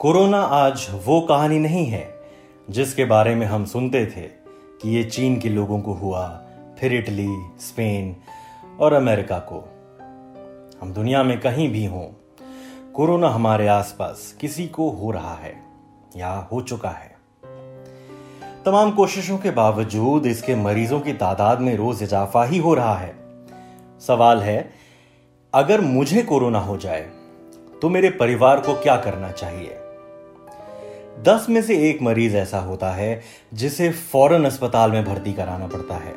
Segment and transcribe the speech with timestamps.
[0.00, 2.14] Corona आज वो कहानी नहीं है,
[2.70, 4.20] जिसके बारे में हम सुनते थे
[4.82, 6.26] कि ये चीन के लोगों को हुआ,
[6.78, 7.28] फिर इटली,
[7.60, 8.14] स्पेन
[8.80, 9.58] और अमेरिका को।
[10.82, 12.04] हम दुनिया में कहीं भी हों,
[12.92, 15.54] कोरोना हमारे आसपास किसी को हो रहा है
[16.16, 17.16] या हो चुका है।
[18.64, 23.14] तमाम कोशिशों के बावजूद इसके मरीजों की तादाद में रोज इजाफा ही हो रहा है।
[24.00, 24.70] सवाल है,
[25.54, 27.10] अगर मुझे कोरोना हो जाए
[27.82, 29.78] तो मेरे परिवार को क्या करना चाहिए?
[31.22, 33.20] दस में से एक मरीज़ ऐसा होता है
[33.54, 36.14] जिसे फ़ौरन अस्पताल में भर्ती कराना पड़ता है।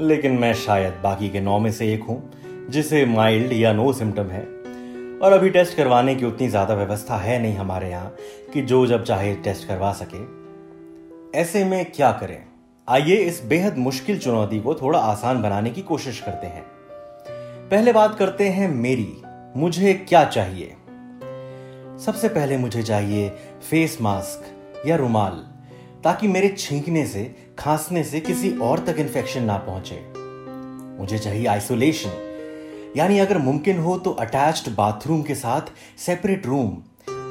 [0.00, 2.32] लेकिन मैं शायद बाकी के नौ में से एक हूँ,
[2.70, 4.42] जिसे माइल्ड या नो सिम्टम है।
[5.18, 8.16] और अभी टेस्ट करवाने की उतनी ज़्यादा व्यवस्था है नहीं हमारे यहाँ
[8.54, 10.24] कि जो जब चाहे टेस्ट करवा सके।
[11.38, 12.44] ऐसे में क्या करें?
[12.88, 16.64] आइए इस बेहद मुश्किल चुनौती को थोड़ा आसान बनाने की कोशिश करते हैं।
[17.70, 19.22] पहले बात करते हैं मेरी,
[19.56, 20.76] मुझे क्या चाहिए?
[22.04, 23.28] सबसे पहले मुझे चाहिए
[23.70, 25.32] फेस मास्क या रुमाल,
[26.04, 27.24] ताकि मेरे छींकने से,
[27.58, 30.00] खांसने से किसी और तक इन्फेक्शन ना पहुँचे।
[30.98, 36.76] मुझे चाहिए आइसोलेशन यानी अगर मुमकिन हो तो अटैच्ड बाथरूम के साथ सेपरेट रूम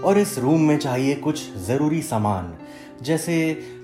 [0.03, 2.53] और इस रूम में चाहिए कुछ ज़रूरी सामान,
[3.03, 3.37] जैसे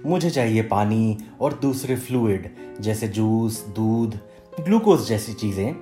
[0.05, 2.47] मुझे चाहिए पानी और दूसरे फ्लूड
[2.81, 4.19] जैसे जूस दूध
[4.59, 5.73] ग्लूकोज जैसी चीज़ें,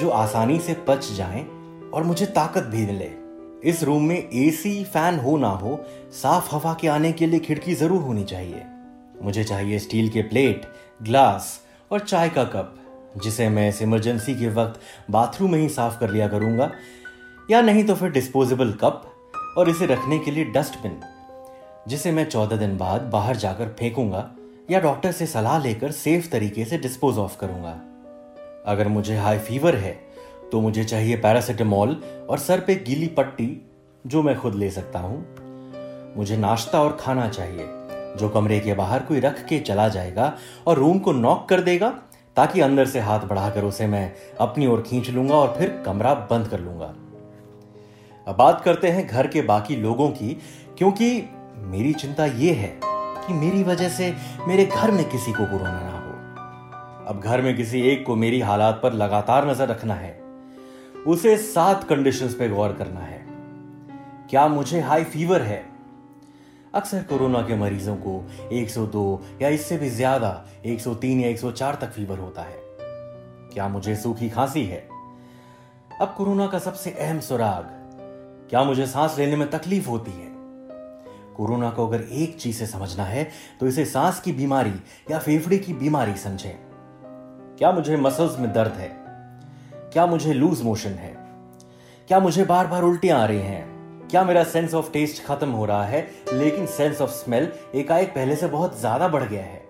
[0.00, 1.46] जो आसानी से पच जाएँ
[1.94, 3.27] और मुझे ताकत भी मिले।
[3.62, 5.78] इस रूम में एसी फ़ैन हो ना हो,
[6.12, 8.62] साफ़ हवा के आने के लिए खिड़की ज़रूर होनी चाहिए।
[9.22, 10.66] मुझे चाहिए स्टील के प्लेट,
[11.02, 12.74] ग्लास और चाय का कप,
[13.22, 16.70] जिसे मैं इस इमरजेंसी के वक्त बाथरूम में ही साफ़ कर लिया करूँगा,
[17.50, 19.12] या नहीं तो फिर डिस्पोजेबल कप
[19.58, 21.00] और इसे रखने के लिए डस्टबिन
[21.88, 24.28] जिसे मैं चौदह दिन बाद बाहर जाकर फेंकूँगा,
[24.70, 27.70] या डॉक्टर से सलाह लेकर सेफ़ तरीके से डिस्पोज ऑफ़ करूँगा।
[28.66, 29.92] अगर मुझे हाई फीवर है
[30.52, 31.96] तो मुझे चाहिए पैरासिटामोल
[32.30, 33.70] और सर पे गीली पट्टी,
[34.04, 37.66] जो मैं खुद ले सकता हूँ। मुझे नाश्ता और खाना चाहिए,
[38.16, 40.32] जो कमरे के बाहर कोई रख के चला जाएगा
[40.66, 41.88] और रूम को नॉक कर देगा,
[42.36, 46.48] ताकि अंदर से हाथ बढ़ाकर उसे मैं अपनी ओर खींच लूँगा और फिर कमरा बंद
[46.48, 46.94] कर लूँगा।
[48.26, 50.36] अब बात करते हैं घर के बाकी लोगों की,
[50.78, 52.78] क्योंकि मेरी चिंता यह है
[53.26, 54.14] कि मेरी वजह से
[54.46, 58.40] मेरे घर में किसी को कोरोना ना हो। अब घर में किसी एक को मेरी
[58.40, 60.27] हालात पर लगातार नज़र रखना है।
[61.08, 63.18] उसे सात कंडीशंस पे गौर करना है।
[64.30, 65.64] क्या मुझे हाई फीवर है?
[66.74, 68.16] अक्सर कोरोना के मरीजों को
[68.52, 69.04] 102
[69.42, 70.32] या इससे भी ज़्यादा
[70.66, 72.58] 103 या 104 तक फीवर होता है।
[73.52, 74.88] क्या मुझे सूखी खांसी है?
[76.00, 77.64] अब कोरोना का सबसे अहम सुराग,
[78.50, 80.30] क्या मुझे सांस लेने में तकलीफ़ होती है?
[81.36, 83.28] कोरोना को अगर एक चीज़ से समझना है
[83.60, 84.74] तो इसे सांस की बीमारी
[85.10, 86.56] या फेफड़े की बीमारी समझें।
[87.58, 89.07] क्या मुझे मसल्स में दर्द है?
[89.92, 91.14] क्या मुझे लूज मोशन है?
[92.08, 94.08] क्या मुझे बार बार उल्टियाँ आ रही हैं?
[94.08, 96.00] क्या मेरा सेंस ऑफ़ टेस्ट खत्म हो रहा है,
[96.34, 99.66] लेकिन सेंस ऑफ़ स्मेल एकाएक पहले से बहुत ज़्यादा बढ़ गया है।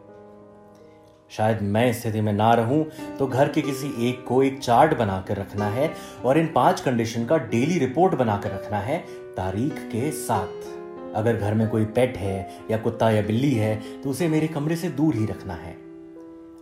[1.31, 2.85] शायद मैं स्थिति में ना रहूँ
[3.19, 5.93] तो घर के किसी एक को एक चार्ट बनाकर रखना है
[6.25, 8.99] और इन पाँच कंडीशन का डेली रिपोर्ट बनाकर रखना है
[9.37, 10.67] तारीख के साथ।
[11.17, 14.77] अगर घर में कोई पेट है या कुत्ता या बिल्ली है तो उसे मेरे कमरे
[14.77, 15.73] से दूर ही रखना है।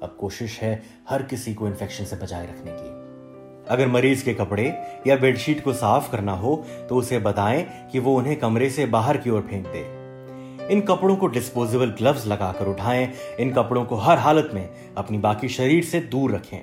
[0.02, 2.95] अब कोशिश है हर किसी को इन्फेक्शन से बचाए रखने की।
[3.70, 4.64] अगर मरीज़ के कपड़े
[5.06, 9.16] या बेडशीट को साफ़ करना हो तो उसे बताएँ कि वो उन्हें कमरे से बाहर
[9.16, 14.18] की ओर फेंक दे। इन कपड़ों को डिस्पोजेबल ग्लव्स लगाकर उठाएँ। इन कपड़ों को हर
[14.18, 16.58] हालत में अपनी बाकी शरीर से दूर रखें।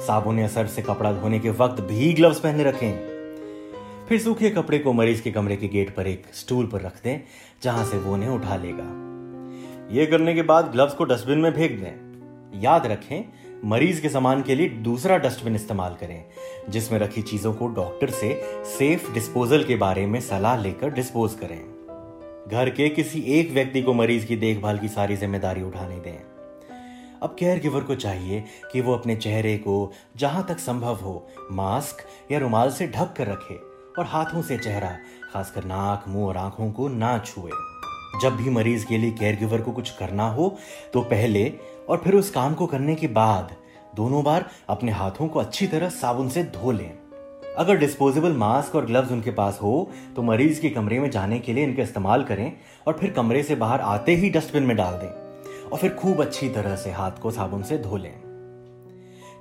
[0.00, 3.12] साबुन या सर्फ से कपड़ा धोने के वक्त भी ग्लव्स पहने रखें।
[4.08, 7.20] फिर सूखे कपड़े को मरीज़ के कमरे के गेट पर एक स्टूल पर रख दें,
[7.62, 8.88] जहाँ से वो उन्हें उठा लेगा।
[9.94, 13.24] ये करने के बाद ग्लव्स को डस्टबिन में फेंक दें। याद रखें
[13.64, 16.24] मरीज़ के सामान के लिए दूसरा डस्टबिन इस्तेमाल करें,
[16.68, 18.30] जिसमें रखी चीज़ों को डॉक्टर से
[18.68, 21.60] सेफ़ डिस्पोजल के बारे में सलाह लेकर डिस्पोज करें।
[22.48, 26.18] घर के किसी एक व्यक्ति को मरीज़ की देखभाल की सारी ज़िम्मेदारी उठाने दें।
[27.22, 32.06] अब केयर गिवर को चाहिए कि वो अपने चेहरे को जहाँ तक संभव हो मास्क
[32.32, 33.54] या रुमाल से ढक कर रखे
[33.98, 34.96] और हाथों से चेहरा,
[35.32, 37.50] खासकर नाक, मुँह और आँखों को ना छुए।
[38.22, 40.56] जब भी मरीज़ के लिए केयर गिवर को कुछ करना हो
[40.92, 41.52] तो पहले
[41.90, 43.54] और फिर उस काम को करने के बाद
[43.94, 46.90] दोनों बार अपने हाथों को अच्छी तरह साबुन से धो लें।
[47.58, 51.52] अगर डिस्पोजेबल मास्क और ग्लव्स उनके पास हो तो मरीज़ के कमरे में जाने के
[51.52, 52.52] लिए इनका इस्तेमाल करें
[52.86, 56.48] और फिर कमरे से बाहर आते ही डस्टबिन में डाल दें और फिर खूब अच्छी
[56.48, 58.14] तरह से हाथ को साबुन से धो लें।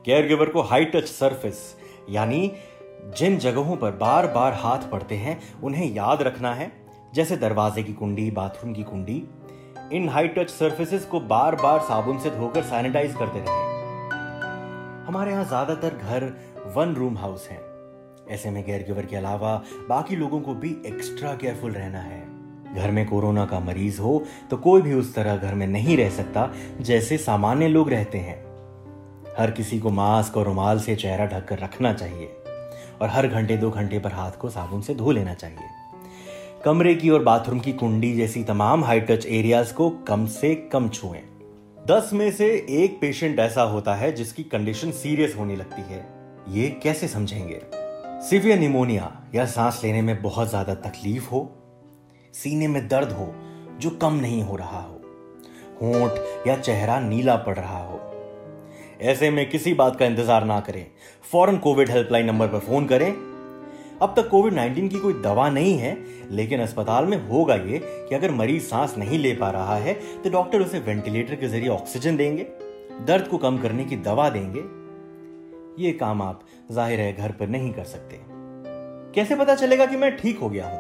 [0.06, 1.64] केयर गिवर को हाई टच सरफेस
[2.10, 2.52] यानी
[3.18, 6.72] जिन जगहों पर बार बार हाथ पड़ते हैं, उन्हें याद रखना है,
[7.14, 9.24] जैसे दरवाजे की कुंडी बाथरूम की कुंडी।
[9.94, 13.61] इन हाई टच सर्फेसिस को बार बार साबुन से धोकर सैनिटाइज करते रहे।
[15.08, 16.24] हमारे यहाँ ज़्यादातर घर
[16.76, 17.60] वन रूम हाउस हैं।
[18.30, 19.56] ऐसे में केयर गिवर के अलावा
[19.90, 22.20] बाकी लोगों को भी एक्स्ट्रा केयरफुल रहना है।
[22.76, 26.10] घर में कोरोना का मरीज़ हो तो कोई भी उस तरह घर में नहीं रह
[26.10, 26.50] सकता
[26.82, 28.40] जैसे सामान्य लोग रहते हैं।
[29.38, 32.28] हर किसी को मास्क और रुमाल से चेहरा ढककर रखना चाहिए
[33.02, 35.70] और हर घंटे, दो घंटे पर हाथ को साबुन से धो लेना चाहिए।
[36.66, 40.90] कमरे की और बाथरूम की कुंडी जैसी तमाम हाई टच एरियाज़ को कम से कम
[40.90, 41.22] छुएँ।
[41.88, 46.00] दस में से एक पेशेंट ऐसा होता है जिसकी कंडीशन सीरियस होने लगती है।
[46.50, 47.62] ये कैसे समझेंगे?
[48.22, 51.42] सिवियर निमोनिया या सांस लेने में बहुत ज़्यादा तकलीफ़ हो,
[52.34, 53.34] सीने में दर्द हो,
[53.80, 55.02] जो कम नहीं हो रहा हो,
[55.82, 58.00] होंठ या चेहरा नीला पड़ रहा हो।
[59.02, 60.86] ऐसे में किसी बात का इंतज़ार ना करें।
[61.32, 63.12] फ़ौरन कोविड हेल्पलाइन नंबर पर फ़ोन करें।
[64.02, 65.98] अब तक कोविड 19 की कोई दवा नहीं है,
[66.32, 69.94] लेकिन अस्पताल में होगा ये कि अगर मरीज़ सांस नहीं ले पा रहा है
[70.24, 72.44] तो डॉक्टर उसे वेंटिलेटर के ज़रिए ऑक्सीजन देंगे,
[73.02, 74.64] दर्द को कम करने की दवा देंगे।
[75.84, 78.20] ये काम आप ज़ाहिर है घर पर नहीं कर सकते।
[79.16, 80.80] कैसे पता चलेगा कि मैं ठीक हो गया हूँ?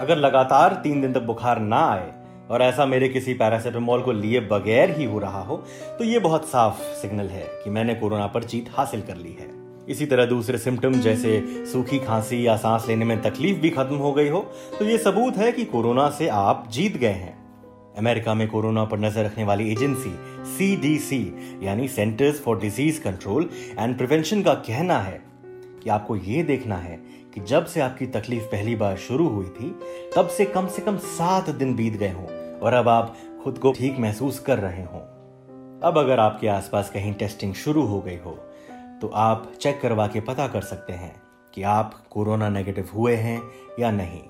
[0.00, 2.12] अगर लगातार तीन दिन तक बुखार ना आए
[2.50, 5.56] और ऐसा मेरे किसी पैरासिटामोल को लिए बगैर ही हो रहा हो
[5.98, 9.46] तो ये बहुत साफ़ सिग्नल है कि मैंने कोरोना पर जीत हासिल कर ली है।
[9.88, 11.42] इसी तरह दूसरे सिम्टम जैसे
[11.72, 14.40] सूखी खांसी या सांस लेने में तकलीफ़ भी खत्म हो गई हो
[14.78, 17.36] तो ये सबूत है कि कोरोना से आप जीत गए हैं।
[17.98, 20.14] अमेरिका में कोरोना पर नज़र रखने वाली एजेंसी
[20.48, 21.22] सीडीसी
[21.62, 23.48] यानी centers for disease control
[23.78, 25.20] and prevention का कहना है
[25.82, 26.96] कि आपको ये देखना है
[27.34, 29.70] कि जब से आपकी तकलीफ़ पहली बार शुरू हुई थी,
[30.16, 32.26] तब से कम से कम सात दिन बीत गए हों
[32.58, 35.00] और अब आप खुद को ठीक महसूस कर रहे हों।
[35.80, 38.38] अब अगर आपके आसपास कहीं टेस्टिंग शुरू हो गई हो
[39.02, 41.22] तो आप चेक करवा के पता कर सकते हैं
[41.54, 43.42] कि आप कोरोना नेगेटिव हुए हैं
[43.80, 44.22] या नहीं।